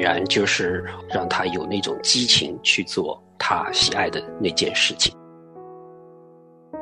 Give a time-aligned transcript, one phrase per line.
[0.00, 5.14] 点燃就是让他有那种激情去做他喜爱的那件事情。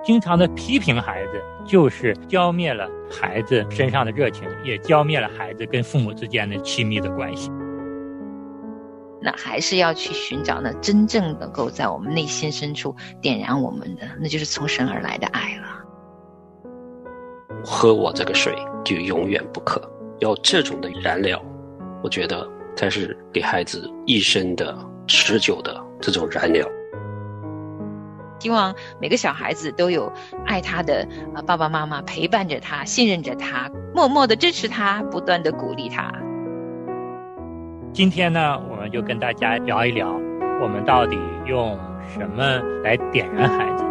[0.04, 1.32] 经常的批评孩子，
[1.66, 7.50] 就是浇灭了孩子身上的热情，也浇灭了孩子跟父母之间的亲密的关系。
[9.20, 15.66] 那还是要去寻找那真正能够在我们内心深处点燃我们的，那就是从神而来的爱了。
[17.64, 18.54] 喝我这个水
[18.84, 19.82] 就永远不渴，
[20.20, 21.44] 要这种的燃料，
[22.04, 24.78] 我觉得才是给孩子一生的
[25.08, 26.64] 持久的这种燃料。
[28.38, 30.12] 希望每个小孩子都有
[30.46, 31.04] 爱他的
[31.34, 36.12] 啊爸爸妈妈陪伴着他，信任着他，默默的支持他，不断的鼓励他。
[37.92, 40.12] 今天呢，我们就跟大家聊一聊，
[40.62, 41.76] 我们到底用
[42.16, 43.84] 什么来点燃孩子。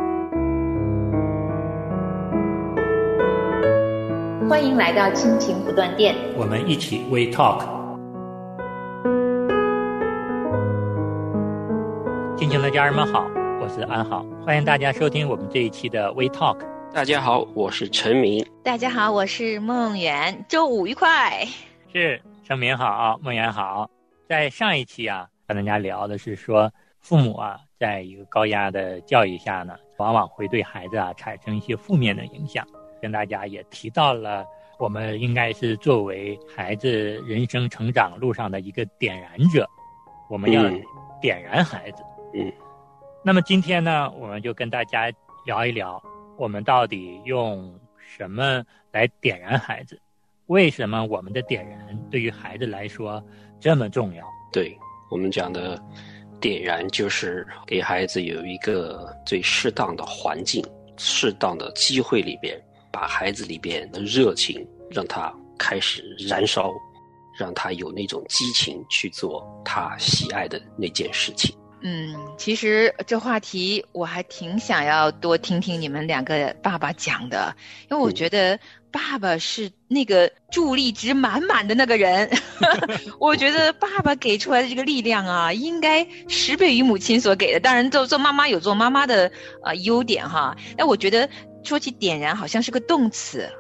[4.48, 7.77] 欢迎来到亲情不断电，我们一起 We Talk。
[12.48, 16.66] 亲情的家人们好，我是安好，欢迎大家收听我们这一期的 We Talk。
[16.94, 18.48] 大家好，我是陈明。
[18.64, 20.46] 大家好，我是梦圆。
[20.48, 21.46] 周五愉快。
[21.92, 23.90] 是，陈明好，梦圆好。
[24.30, 32.66] 在上一期啊，跟大家聊的是说，父母啊，在一个高压的教育下呢，往往会对孩子啊产生一些负面的影响。
[33.02, 34.46] 跟大家也提到了，
[34.80, 36.90] 我们应该是作为孩子
[37.28, 39.68] 人生成长路上的一个点燃者，
[40.30, 40.64] 我们要
[41.20, 42.02] 点燃孩子。
[42.04, 42.17] 嗯。
[43.24, 45.12] 那么今天呢，我们就跟大家
[45.46, 46.02] 聊一聊，
[46.38, 50.00] 我们到底用什么来点燃孩子？
[50.48, 53.24] 为什么我们的点燃对于孩子来说
[53.60, 54.26] 这么重要？
[54.52, 54.78] 对
[55.10, 55.82] 我们讲的
[56.40, 60.64] 点燃，就是给孩子有一个最适当的环境、
[60.98, 62.60] 适当的机会里边。
[62.90, 66.72] 把孩子里边的热情让他开始燃烧，
[67.38, 71.56] 让他有那种激情去做他喜爱的那件事情。
[71.82, 77.56] 嗯，其实这话题我还挺想要多听听你们两个爸爸讲的，
[77.90, 78.60] 因为我觉得
[78.92, 82.30] 爸爸是那个助力值满满的那个人。
[83.20, 87.60] 我觉得爸爸给出来的这个力量啊，应该十倍于母亲所给的。
[87.60, 89.32] 当然，做做妈妈有做妈妈的
[89.64, 91.30] 啊优点哈，但我觉得。
[91.64, 93.52] 说起点燃，好像是个动词，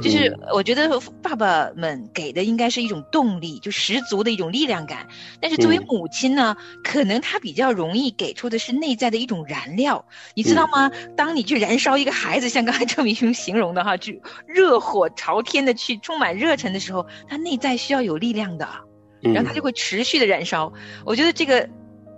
[0.00, 5.08] 就是我觉得爸爸们给的应该是一种动力，就十足的一种力量感。
[5.40, 10.90] 但是作为母亲呢，可能她比较容易给出的是内在的一种燃料，你知道吗？
[11.16, 18.68] 当你去燃烧一个孩子，像刚才郑明兄形容的哈，去热火朝天的去充满热忱的时候，他内在需要有力量的，
[19.20, 20.72] 然后他就会持续的燃烧。
[21.04, 21.68] 我觉得这个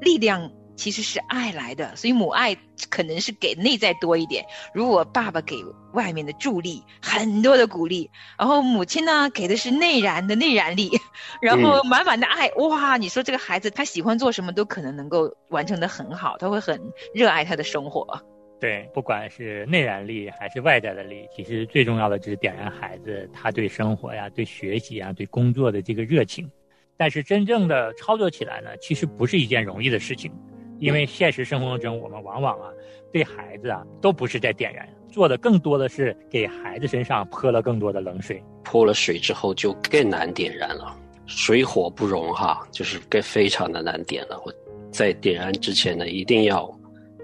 [0.00, 0.52] 力量。
[0.76, 2.56] 其实是爱来的，所以母爱
[2.90, 4.44] 可能是给内在多一点。
[4.74, 5.56] 如果爸爸给
[5.92, 10.90] 外面的助力很多的鼓励，然后母亲呢给的是内燃的内燃力，
[11.40, 12.96] 然后满满的爱，哇！
[12.96, 16.80] 你说这个孩子他喜欢做什么都可能能够完成的很好，他会很
[17.14, 18.20] 热爱他的生活。
[18.60, 26.50] 对，不管是内燃力还是外在的力，其实最重要的就是点燃孩子他对生活呀、对学习啊、对工作的这个热情。
[26.96, 30.32] 但是真正的操作起来呢，其实不是一件容易的事情。
[30.78, 32.68] 因为现实生活中，我们往往啊，
[33.12, 38.42] 对孩子啊，都不是在点燃，做的更多的是给孩子身上泼了更多的冷水。
[38.62, 40.96] 泼了水之后，就更难点燃了，
[41.26, 44.40] 水火不容哈，就是更非常的难点了。
[44.44, 44.52] 我
[44.90, 46.68] 在点燃之前呢，一定要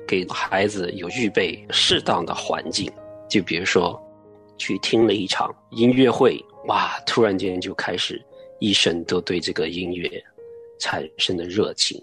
[0.07, 2.91] 给孩子有预备适当的环境，
[3.29, 4.01] 就比如说，
[4.59, 8.21] 去听了一场音乐会，哇，突然间就开始
[8.59, 10.09] 一生都对这个音乐
[10.79, 12.01] 产生的热情。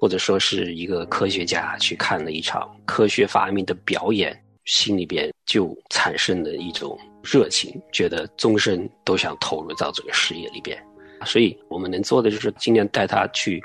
[0.00, 10.76] 或者说是一个科学家去看了一场科学发明的表演，心里边就产生了一种热情，觉得终身都想投入到这个事业里边。
[11.24, 13.62] 所以我们能做的就是尽量带他去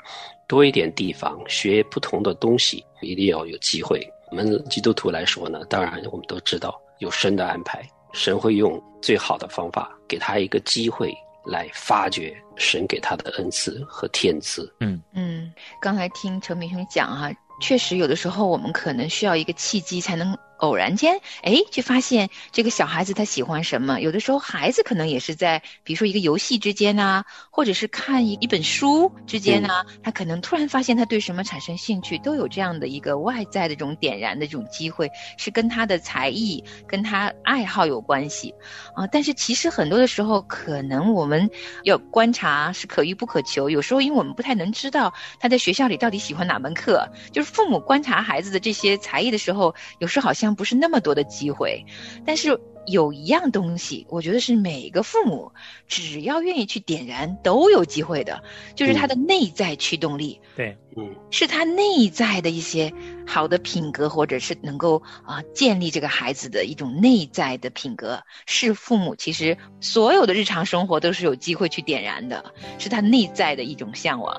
[0.48, 4.00] 多一点地方，学不同的东西，一定要有机会。
[4.30, 11.14] 我们基督徒来说呢，当然我们都知道有神的安排，神会用最好的方法给他一个机会。
[11.46, 14.72] 来发掘神给他的恩赐和天赐。
[14.80, 17.30] 嗯嗯，刚才听陈明兄讲哈，
[17.60, 20.36] 确实有的时候我们可能需要一个契机才能。
[20.64, 24.00] 偶然间，哎，就发现这个小孩子他喜欢什么？
[24.00, 38.54] 有的时候孩子可能也是在，比如说一个游戏之间啊，或者是看一一本书之间呢，他可能突然发现他对什么产生兴趣，都有这样的一个外在的这种点燃的这种机会，是跟他的才艺、跟他爱好有关系
[38.94, 39.06] 啊。
[39.08, 41.50] 但是其实很多的时候，可能我们
[41.82, 43.68] 要观察是可遇不可求。
[43.68, 50.53] 有时候因为我们不太能知道他在学校里到底喜欢哪门课，就是父母观察孩子的这些才艺的时候，有时候好像。
[50.54, 51.84] 不是那么多的机会，
[52.24, 55.52] 但是有一样东西，我觉得是每个父母
[55.88, 58.42] 只要愿意去点燃，都有机会的，
[58.74, 60.40] 就是他的内在驱动力。
[60.54, 62.92] 对，嗯，是他内在的一些
[63.26, 74.38] 好的品格，或者是能够啊建立这个孩子的一种内在的品格，是父母其实所有的日常生活都是有机会去点燃的，是他内在的一种向往。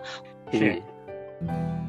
[0.52, 0.82] 是。
[1.48, 1.85] 在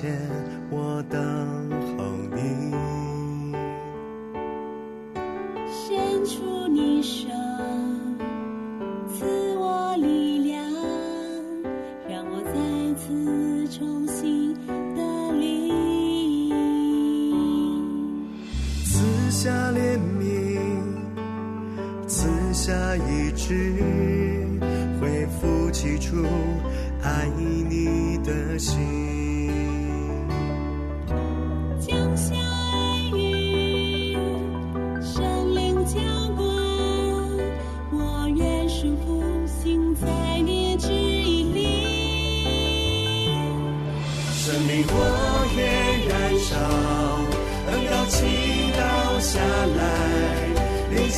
[0.00, 0.18] 天，
[0.70, 1.59] 我等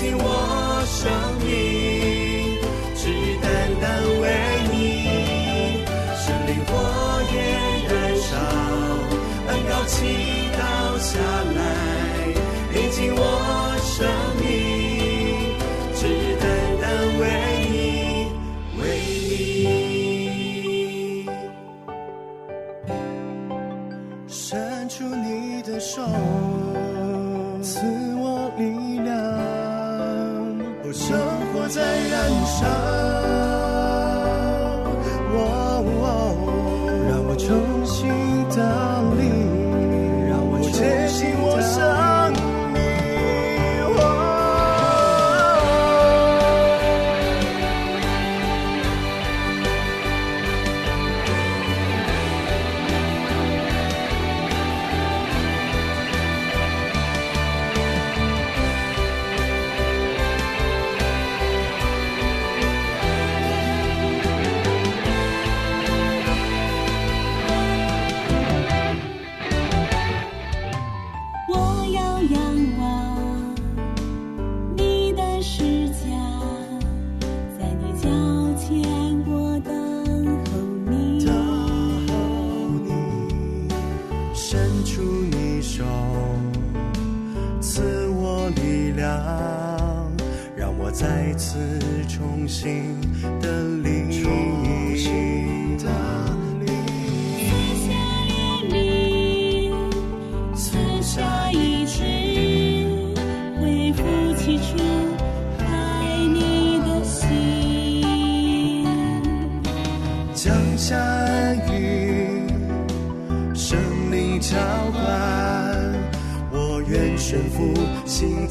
[0.03, 1.01] 你我生
[1.39, 2.59] 命，
[2.97, 3.03] 只
[3.41, 3.47] 单
[3.81, 3.83] 单
[4.21, 4.25] 为
[4.73, 4.75] 你，
[6.19, 6.71] 生灵火
[7.33, 7.35] 焰
[7.87, 8.31] 燃烧，
[9.47, 9.95] 恩高祈
[10.59, 10.61] 祷
[10.99, 11.52] 下。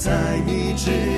[0.04, 1.11] 在你之间。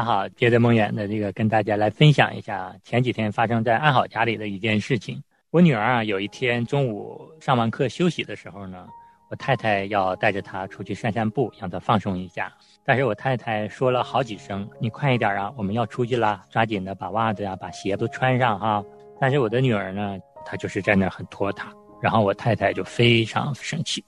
[0.00, 5.22] 安好，接着梦远的这个跟大家来分享一下前几天发生在安好家里的一件事情。
[5.50, 8.86] 我女儿啊，有一天中午上完课休息的时候呢，
[9.30, 12.50] 我太太要带着她出去散散步，让她放松一下。
[12.82, 18.82] 但是我太太说了好几声：“你快一点啊，我们要出去了，抓紧的把袜子呀、把鞋都穿上哈。”
[19.20, 20.16] 但是我的女儿呢，
[20.46, 24.02] 她就是在那很拖沓，然后我太太就非常生气，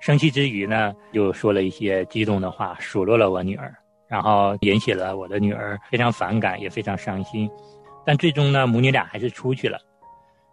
[0.00, 3.74] 生气之余呢，又说了一些激动的话，数落了我女儿。
[4.08, 7.48] 然后引起了我的女儿非常反感，也非常伤心，
[8.04, 9.78] 但最终呢，母女俩还是出去了。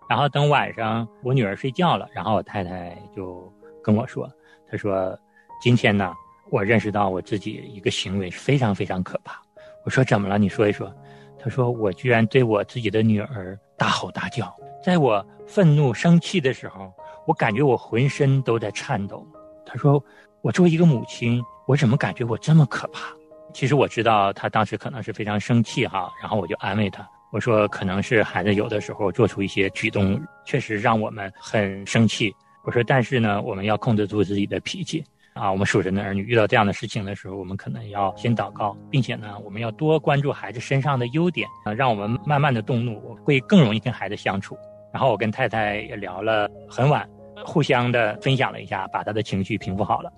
[0.08, 3.52] 然后等晚上我女儿睡觉了，然后我太太就
[3.84, 4.30] 跟我说
[4.70, 5.18] ：“她说
[5.62, 6.14] 今天呢，
[6.52, 9.42] 我认识到我自己一个行为非常非常可怕。”
[9.84, 10.38] 我说：“怎么了？
[10.38, 10.94] 你说一说。”
[11.40, 16.92] 她说：“我居然对我自己的女儿大吼大叫，在我愤怒生气的时候，
[17.26, 19.26] 我感觉我浑身都在颤抖。”
[19.66, 20.04] 她说
[20.44, 23.10] ：“我作为一个母亲，我怎么感觉我这么可怕？”
[23.56, 32.36] 其实我知道他当时可能是非常生气哈，然后我就安慰他，我说可能是孩子有的时候做出一些举动，确实让我们很生气。
[32.66, 35.02] 我说但是呢，我们要控制住自己的脾气
[35.36, 35.50] 啊。
[35.50, 44.58] 我们属神的儿女遇到这样的事情的时候，我们可能要先祷告，并且呢，我们要多关注孩子身上的优点啊，让我们慢慢的动怒，会更容易跟孩子相处。
[44.92, 47.08] 然后我跟太太也聊了很晚，
[47.46, 50.12] 互相的分享了一下，把他的情绪平复好了。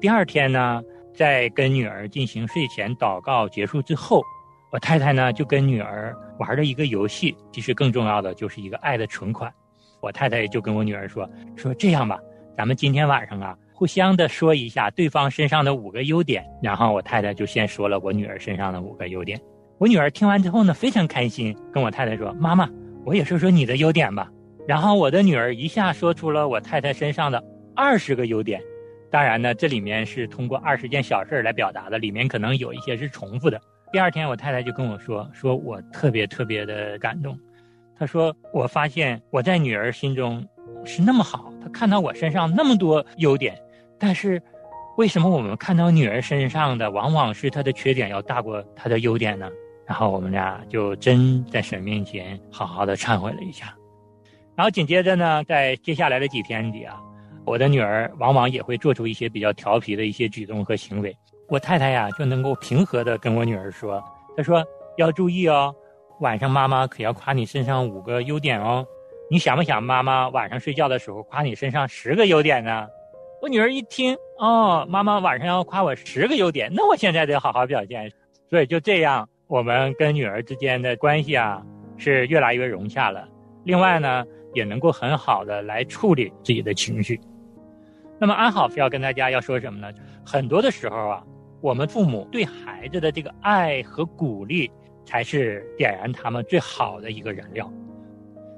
[0.00, 0.82] 第二天呢。
[1.14, 4.22] 在跟女儿进行睡前祷告结束之后，
[4.70, 7.36] 我太太呢就跟女儿玩了一个游戏。
[7.52, 9.52] 其实更重要的就是一个爱的存款。
[10.00, 12.18] 我太太就跟我女儿说：“说这样吧，
[12.56, 19.40] 咱们今天晚上啊，互相的说一下对方身上的五个优点。”然后我太太就先说了我女儿身上的五个优点。
[19.78, 22.68] 我女儿听完之后呢，非常开心，跟我太太说：“妈妈，
[23.04, 24.28] 我也说说你的优点吧。”
[24.66, 27.42] 然后我的女儿一下说出了我太太身上的
[27.74, 28.60] 二十个优点。
[29.12, 33.60] 当然呢，这里面是通过二十件小事来表达的，里面可能有一些是重复的。
[33.92, 37.38] 第二天，我太太就跟我说，说我特别特别的感动。
[37.94, 40.42] 她说，我发现我在女儿心中
[40.86, 43.54] 是那么好，她看到我身上那么多优点，
[43.98, 44.42] 但是
[44.96, 49.46] 为什么我们看到女儿身上的往往是她的缺点要大过她的优点呢？
[49.86, 53.76] 然后我们俩就真在神面前好好的忏悔了一下。
[54.56, 56.98] 然后紧接着呢，在接下来的几天里啊。
[57.44, 61.16] 我的女儿往往也会做出一些比较调皮的一些举动和行为，
[61.48, 64.02] 我太太呀就能够平和的跟我女儿说
[64.36, 64.64] ：“她说
[64.96, 65.74] 要注意哦，
[66.20, 68.86] 晚上妈妈可要夸你身上五个优点哦，
[69.30, 72.86] 你想不想妈妈晚上睡觉的时候夸你身上十个优点呢？”
[73.42, 78.08] 我女儿一听，哦，妈妈晚上要夸我十个优点，那我现在得好好表现。
[78.48, 81.60] 所以就这样，我们跟女儿之间的关系啊
[81.96, 83.26] 是越来越融洽了。
[83.64, 87.20] 另外呢，也能够很好的来处理自己的情绪。
[88.22, 89.92] 那么安好非要跟大家要说什么呢？
[90.24, 91.24] 很多的时候啊，
[91.60, 94.70] 我们父母对孩子的这个爱和鼓励，
[95.04, 97.68] 才是点燃他们最好的一个燃料。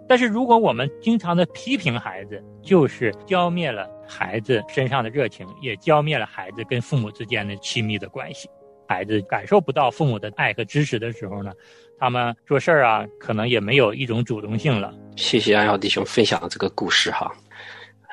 [0.07, 8.51] 但是如果我们经常的批评孩子，就是浇灭了孩子身上的热情，也浇灭了孩子跟父母之间的亲密的关系。
[8.87, 11.51] 孩子感受不到父母的爱和支持的时候呢，
[11.99, 14.93] 他们做事儿啊，可能也没有一种主动性了。
[15.17, 17.35] 谢谢安好弟兄分享的这个故事哈。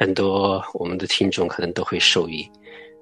[0.02, 2.50] 很多我们的听众可能都会受益，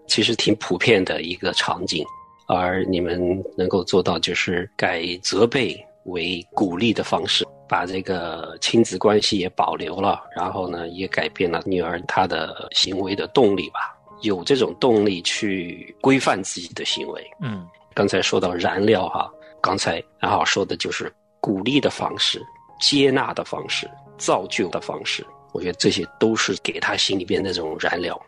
[0.06, 2.06] 其实挺普遍的一个场景，
[2.46, 17.26] 而你们能够做到就是改责备为鼓励的方式，把这个亲子关系也保留了，然后呢也改变了女儿她的行为的动力吧，有这种动力去规范自己的行为。
[17.42, 22.42] 嗯，刚才说到燃料哈，刚才安好说的就是鼓励的方式、
[22.82, 25.26] 接纳的方式、造就的方式。
[25.52, 28.20] 我觉得这些都是给他心里边那种燃料。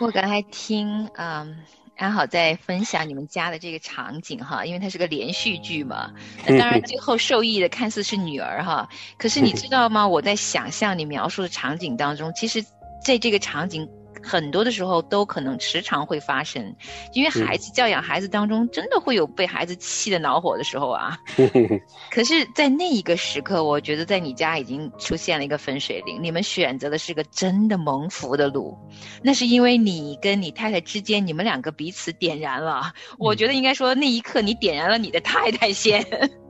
[0.00, 1.56] 我刚才听，嗯，
[1.96, 6.12] 安好在分享你们家的这个场景哈，因为它是个连续剧嘛。
[6.46, 8.88] 那当然，最后受益的看似是女儿哈，
[9.18, 10.06] 可是你知道吗？
[10.06, 12.64] 我在想象你描述的场景当中，其实
[13.04, 13.88] 在这个场景。
[14.24, 16.74] 很多的时候都可能时常会发生，
[17.12, 21.18] 因为孩子教养孩子当中真的会有被孩子气的恼火的时候啊。
[22.10, 28.76] 可是，在那一个时刻，我觉得在你家已经出现了一个分水岭，你们选择的是个真的蒙福的路，
[29.22, 32.92] 那是因为你跟你太太之间，你们两个彼此点燃了。
[33.18, 36.04] 我觉得应该说那一刻你点燃了你的太太先，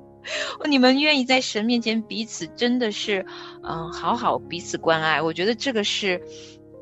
[0.69, 3.27] 你们愿意在神面前彼此真的是，
[3.63, 5.21] 嗯，好好彼此关爱。
[5.21, 6.23] 我觉得这个是。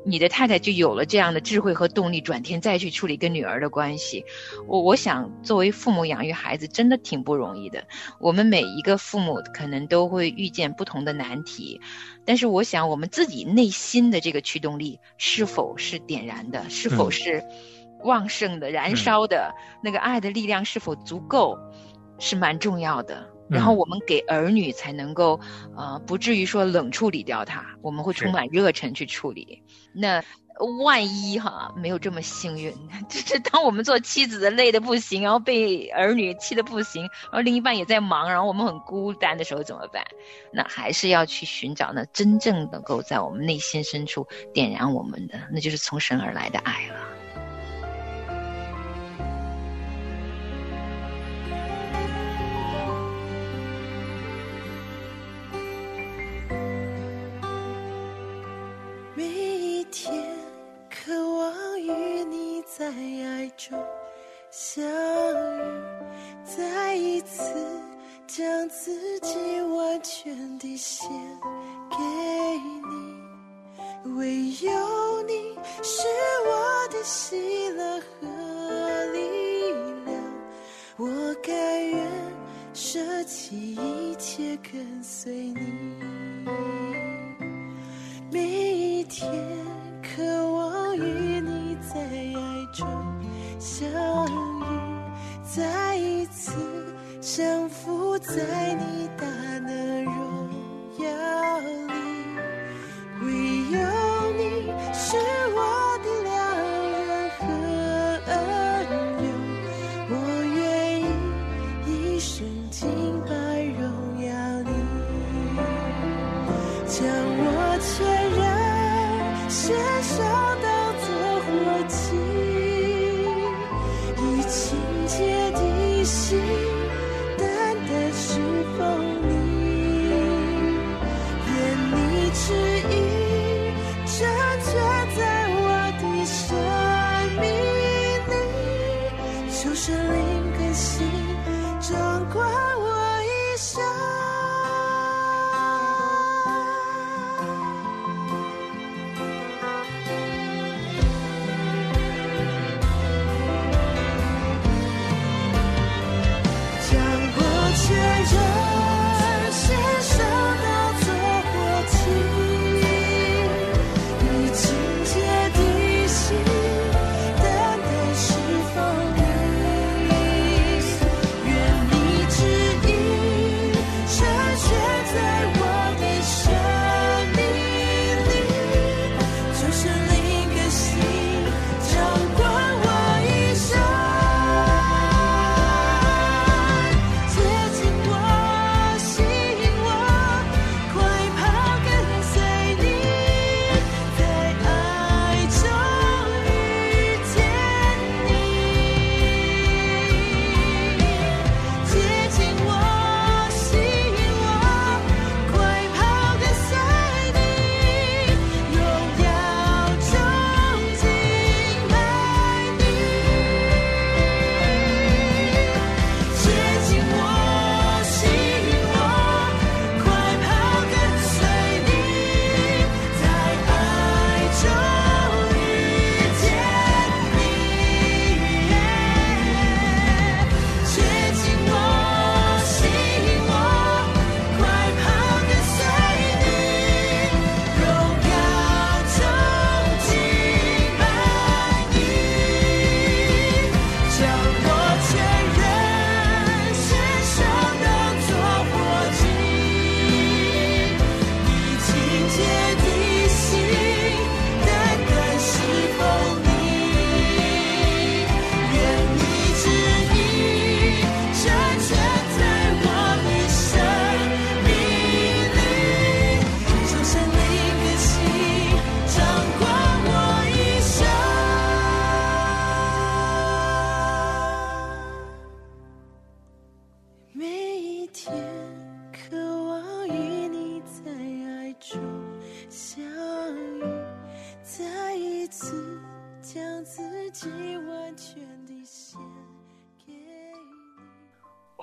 [0.05, 4.25] 你的太太就有了这样的智慧和动力，转天再去处理跟女儿的关系。
[4.67, 7.83] 我我想，作为父母养育孩子真的挺不容易的。
[8.19, 11.79] 我们每一个父母可能都会遇见不同的难题，
[12.25, 17.43] 但是我想，我们自己内心的这个驱动力是否是点燃的，是否是
[18.03, 19.53] 旺盛的、燃烧的？
[19.81, 21.57] 那个爱的力量是否足够？
[22.19, 23.32] 是蛮重要的。
[23.49, 25.39] 然后嗯我们给儿女才能够，
[25.75, 29.61] 呃，不至于说冷处理掉他，我们会充满热忱去处理。
[29.93, 30.23] 那
[30.85, 32.71] 万一哈没有这么幸运，
[33.09, 40.03] 就是当我们做妻子的累的不行，然后被儿女气的不行，然后另一半也在忙，然后我们很孤单的时候怎么办？
[40.53, 47.22] 那还是要去寻找那真正能够在我们内心深处点燃我们的，那就是从神而来的爱了。
[62.75, 63.77] 在爱中
[64.49, 64.87] 相遇，
[66.43, 67.53] 再一次
[68.25, 71.07] 将自己完全地献
[71.91, 71.97] 给
[72.89, 74.15] 你。
[74.15, 76.07] 唯有你是
[76.47, 79.19] 我的喜乐和力
[80.05, 80.19] 量，
[80.97, 81.53] 我甘
[81.87, 82.07] 愿
[82.73, 85.95] 舍弃一切跟随你。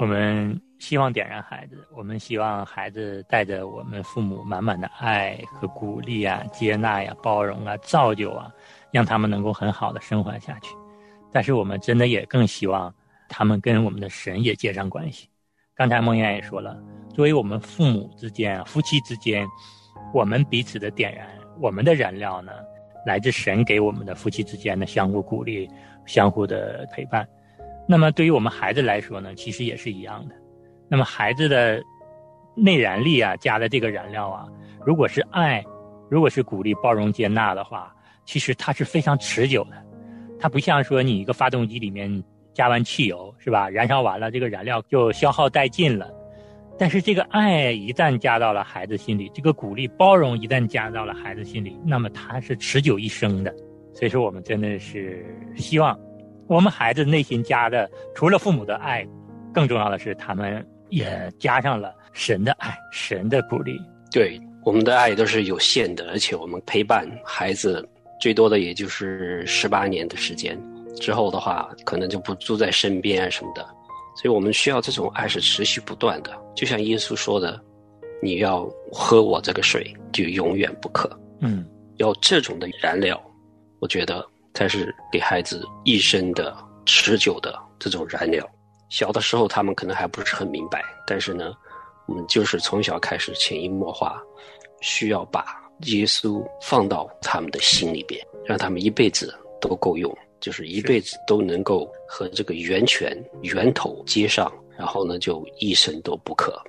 [0.00, 8.50] 我们希望点燃孩子，我们希望孩子带着我们父母满满的爱和鼓励啊、接纳呀、包容啊、造就啊，
[8.90, 10.74] 让他们能够很好的生活下去。
[11.30, 12.92] 但是我们真的也更希望
[13.28, 15.28] 他们跟我们的神也接上关系。
[15.74, 16.74] 刚才梦妍也说了，
[17.14, 19.46] 作为我们父母之间、夫妻之间，
[20.14, 21.28] 我们彼此的点燃，
[21.60, 22.52] 我们的燃料呢，
[23.04, 25.68] 来自神给我们的夫妻之间的相互鼓励、
[26.06, 27.28] 相互的陪伴。
[27.90, 30.35] 那么对于我们孩子来说呢，其实也是一样的。
[30.88, 31.83] 那么孩子的
[32.55, 34.46] 内燃力啊，加的这个燃料啊，
[34.87, 35.61] 如果是爱，
[36.09, 37.92] 如果是鼓励、包容、接纳的话，
[38.24, 39.72] 其实它是非常持久的。
[40.38, 42.22] 它不像说你一个发动机里面
[42.55, 46.09] 加完汽油是吧，燃烧完了，这个燃料就消耗殆尽了。
[46.79, 53.53] 但是这个爱一旦加到了孩子心里，这个鼓励、包容一旦加到了孩子心里，那么它是持久一生的。
[53.92, 55.26] 所以说，我们真的是
[55.57, 55.98] 希望
[56.50, 59.06] 我们孩子内心加的，除了父母的爱，
[59.54, 63.80] 更重要的是他们也加上了神的爱、神的鼓励。
[64.10, 67.88] 对，我们的爱都是有限的，而且我们陪伴孩子
[68.20, 70.60] 最多的也就是十八年的时间，
[70.96, 73.62] 之后的话可能就不住在身边啊什么的，
[74.20, 76.36] 所以我们需要这种爱是持续不断的。
[76.56, 77.62] 就像耶稣说的
[78.20, 81.08] ：“你要喝我这个水，就永远不渴。”
[81.42, 81.64] 嗯，
[81.98, 83.22] 要这种的燃料，
[83.78, 88.48] 我觉得才是给孩子一生的持久的这种燃料。
[88.88, 91.52] 小的时候他们可能还不是很明白，但是呢，
[92.08, 94.20] 我们就是从小开始潜移默化，
[94.80, 95.44] 需要把
[95.82, 106.60] 耶稣放到他们的心里边，让他们一辈子都够用，就是一辈子都能够和这个源泉源头接上，然后呢就一生都不可。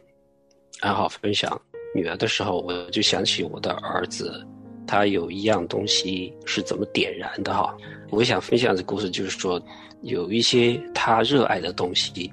[0.81, 1.59] 安好分享
[1.95, 4.45] 女儿的时候，我就想起我的儿子，
[4.91, 7.73] 他有一样东西是怎么点燃的哈。
[8.09, 9.59] 我想分享这故事，就是说
[10.01, 12.29] 有一些他热爱的东西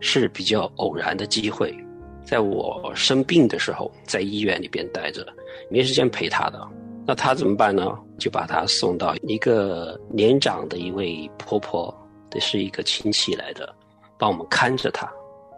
[0.00, 1.76] 是比较偶然的机会。
[2.24, 5.26] 在我生病的时候，在医院里边待着，
[5.68, 6.66] 没时间陪他的，
[7.06, 7.94] 那他怎么办呢？
[8.18, 11.94] 就把他送到一个年长的一位婆婆，
[12.30, 13.70] 这是一个亲戚来的，
[14.18, 15.06] 帮我们看着他。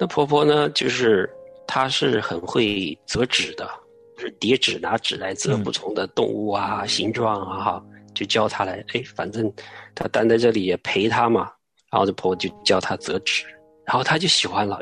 [0.01, 1.31] 那婆婆呢，就是
[1.65, 3.71] 她是很会折纸的，
[4.21, 8.85] 就是叠纸拿纸来折嗯不同的动物啊、形状啊，哈，就教他来。
[8.93, 9.51] 哎，反正
[9.95, 11.51] 他待在这里也陪他嘛，
[11.91, 13.47] 然后这婆婆就教他折纸，
[13.87, 14.79] 然后他就喜欢了。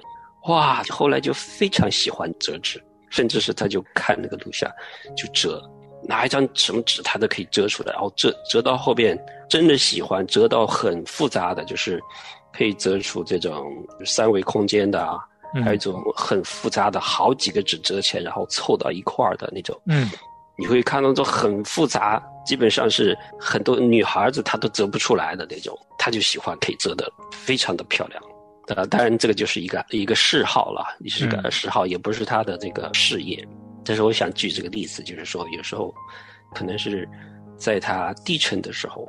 [0.48, 4.68] 哇，后来就非常喜欢折纸，甚至是他就看那个录像，
[5.16, 5.62] 就折，
[6.02, 9.16] 拿一张什么纸他都可以折出来，然后折折到后边
[9.48, 12.02] 真的喜欢，折到很复杂的，就是
[12.52, 13.64] 可以折出这种
[14.04, 19.78] 三维空间的啊，嗯还有一种很复杂的好几个纸折起来，然后凑到一块儿的那种。
[19.86, 20.10] 嗯
[20.60, 28.20] 你会看到这种很复杂，基本上是很多女孩子她都折不出来的那种，她就喜欢可以折得非常的漂亮。
[28.66, 33.46] 呃，当然这个就是一个一个嗜好了，你是个嗯嗜好，也不是他的这个事业。
[33.84, 35.94] 但是我想举这个例子，就是说有时候
[36.54, 37.08] 可能是
[37.56, 39.08] 在他低沉的时候，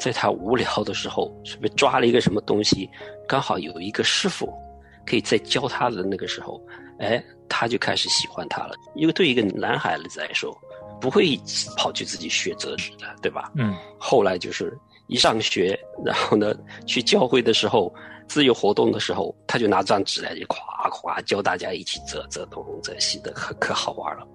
[0.00, 2.88] 在他无聊的时候，是不是抓了一个什么东西，
[3.28, 4.50] 刚好有一个师傅
[5.08, 6.62] 可以在教他的那个时候，
[6.98, 8.74] 哎，他就开始喜欢他了。
[8.94, 10.54] 因为对一个男孩子来说，
[11.00, 11.34] 不会
[11.76, 13.50] 跑去自己学折纸的，对吧？
[13.54, 17.92] 嗯后来就是一上学，然后呢去教会的时候，
[18.26, 24.26] 自由活动的时候，他就拿张纸来就夸夸教大家一起折折东折西的，可可好玩了。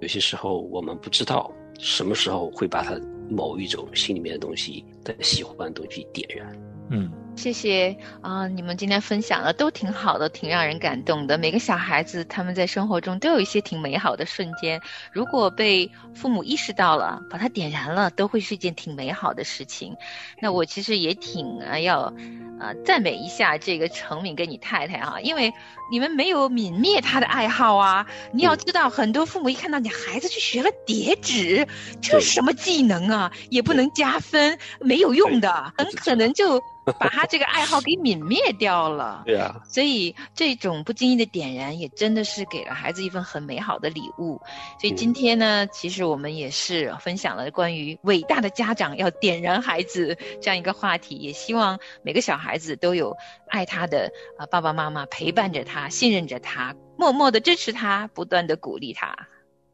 [0.00, 2.98] 有些时候我们不知道什么时候会把他
[3.30, 6.69] 某一种心里面的东西的喜欢的东西点燃。
[6.90, 11.38] 嗯谢谢啊、你们今天分享的都挺好的，挺让人感动的。
[11.38, 14.78] 每个小孩子他们在生活中都有一些挺美好的瞬间，
[15.10, 19.94] 如果被父母意识到了，把它点燃了，都会是一件挺美好的事情。
[20.42, 22.12] 那我其实也挺啊要，
[22.58, 25.50] 呃赞美一下这个成敏跟你太太哈、因为
[25.90, 28.06] 你们没有泯灭他的爱好啊。
[28.34, 31.66] 你要嗯知道，很多父母一看到你孩子去学了叠纸，
[32.02, 33.32] 这是什么技能啊？
[33.48, 36.60] 也不能加分，没有用的，很可能就
[36.98, 39.22] 把他这个爱好给泯灭掉了。
[39.26, 44.40] 对啊，所以这种不经意的点燃，也真的是给了孩子一份很美好的礼物。
[44.80, 53.16] 所以今天呢，其实我们也是分享了关于伟大的家长要点燃孩子这样一个话题，也希望每个小孩子都有
[53.48, 59.14] 爱他的啊、爸爸妈妈陪伴着他，信任着他，默默的支持他，不断的鼓励他。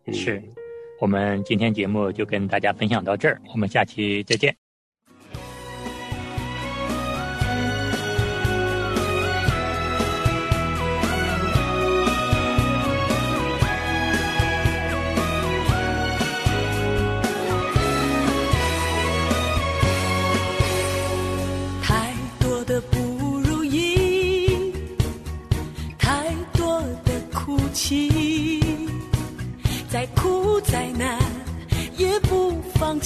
[0.07, 0.42] 嗯是。
[0.98, 4.65] 我们今天节目就跟大家分享到这儿，我们下期再见。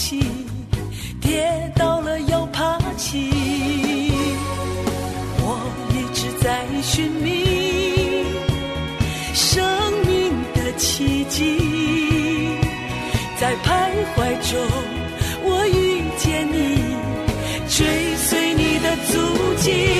[0.00, 0.18] 起，
[1.20, 3.30] 跌倒了要爬起。
[5.42, 5.60] 我
[5.92, 8.24] 一直在寻觅
[9.34, 9.62] 生
[10.06, 11.58] 命的奇迹，
[13.38, 13.68] 在徘
[14.16, 14.16] 徊
[14.50, 14.58] 中，
[15.44, 16.56] 我遇见你。
[17.68, 17.86] 追
[18.16, 19.18] 随你的足
[19.58, 19.99] 迹。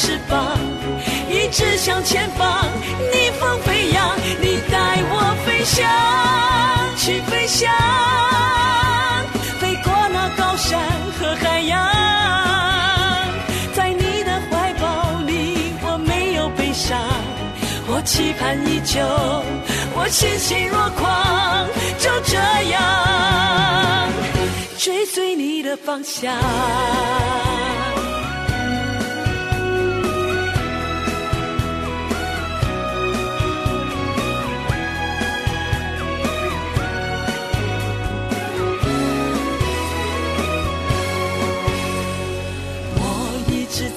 [0.00, 0.56] 翅膀，
[1.28, 2.64] 一直向前方，
[3.12, 5.86] 逆风飞扬，你带我飞翔，
[6.96, 7.70] 去飞翔，
[9.60, 10.80] 飞过那高山
[11.18, 11.86] 和海洋，
[13.74, 16.98] 在你的怀抱里，我没有悲伤，
[17.86, 19.04] 我期盼已久，
[19.94, 22.38] 我欣喜若狂，就这
[22.70, 24.08] 样
[24.78, 26.34] 追随你的方向。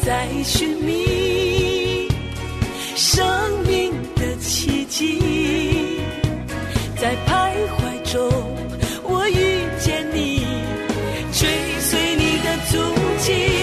[0.06, 2.10] 在寻觅
[2.94, 3.26] 生
[3.66, 5.18] 命的奇迹，
[6.98, 8.30] 在徘徊中
[9.04, 10.46] 我遇见你，
[11.32, 11.48] 追
[11.80, 12.78] 随你的足
[13.20, 13.63] 迹。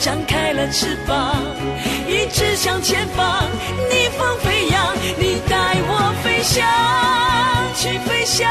[0.00, 1.36] 张开了翅膀，
[2.08, 3.44] 一直向前方，
[3.90, 4.96] 逆风飞扬。
[5.18, 6.66] 你带我飞翔，
[7.76, 8.48] 去飞翔，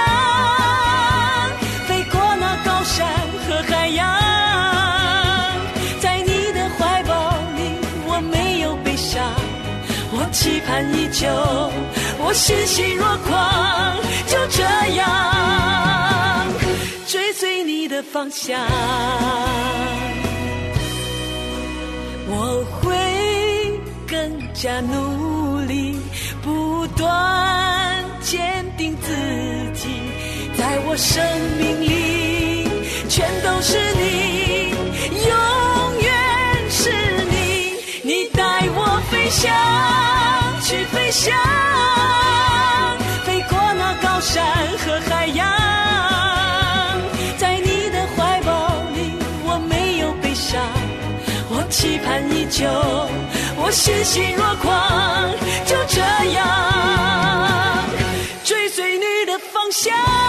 [1.87, 3.07] 飞过那高山
[3.47, 4.05] 和海洋，
[5.99, 9.23] 在你的怀抱里，我没有悲伤，
[10.11, 11.27] 我期盼已久，
[12.19, 14.61] 我欣喜若狂，就这
[14.97, 16.47] 样
[17.07, 18.59] 追随你的方向。
[22.31, 22.87] 我会
[24.07, 25.99] 更加努力，
[26.43, 29.11] 不断坚定自
[29.73, 29.89] 己，
[30.55, 31.23] 在我生
[31.57, 32.69] 命里，
[33.09, 34.69] 全都是你，
[35.27, 35.33] 永
[36.01, 36.13] 远
[36.69, 36.91] 是
[37.31, 38.43] 你，你带
[38.75, 39.51] 我飞翔，
[40.61, 41.35] 去飞翔，
[43.25, 44.45] 飞过那高山
[44.77, 45.47] 和海洋，
[51.79, 52.67] 期盼已久，
[53.55, 55.31] 我欣喜若狂，
[55.65, 56.01] 就这
[56.33, 57.85] 样
[58.43, 60.28] 追随你的方向。